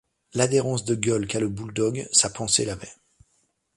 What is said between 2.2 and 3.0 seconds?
pensée l’avait.